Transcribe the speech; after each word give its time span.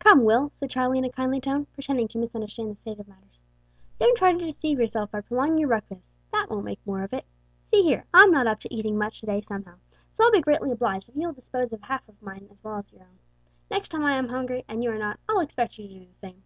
"Come, 0.00 0.24
Will," 0.24 0.50
said 0.50 0.68
Charlie 0.68 0.98
in 0.98 1.04
a 1.04 1.12
kindly 1.12 1.40
tone, 1.40 1.66
pretending 1.66 2.08
to 2.08 2.18
misunderstand 2.18 2.72
the 2.72 2.74
state 2.74 2.98
of 2.98 3.06
matters, 3.06 3.38
"don't 4.00 4.16
try 4.18 4.32
to 4.32 4.44
deceive 4.44 4.80
yourself 4.80 5.12
by 5.12 5.20
prolonging 5.20 5.58
your 5.58 5.68
breakfast. 5.68 6.02
That 6.32 6.48
won't 6.50 6.64
make 6.64 6.84
more 6.84 7.04
of 7.04 7.12
it. 7.12 7.24
See, 7.66 7.84
here, 7.84 8.04
I'm 8.12 8.32
not 8.32 8.48
up 8.48 8.58
to 8.58 8.74
eating 8.74 8.98
much 8.98 9.20
to 9.20 9.26
day, 9.26 9.42
somehow, 9.42 9.76
so 10.12 10.24
I'll 10.24 10.32
be 10.32 10.40
greatly 10.40 10.72
obliged 10.72 11.08
if 11.08 11.14
you 11.14 11.24
will 11.28 11.34
dispose 11.34 11.72
of 11.72 11.82
half 11.82 12.08
of 12.08 12.20
mine 12.20 12.48
as 12.50 12.64
well 12.64 12.78
as 12.80 12.92
your 12.92 13.02
own. 13.02 13.20
Next 13.70 13.90
time 13.90 14.02
I 14.02 14.14
am 14.16 14.30
hungry, 14.30 14.64
and 14.66 14.82
you 14.82 14.90
are 14.90 14.98
not, 14.98 15.20
I'll 15.28 15.38
expect 15.38 15.78
you 15.78 15.86
to 15.86 16.00
do 16.00 16.04
the 16.04 16.18
same." 16.18 16.42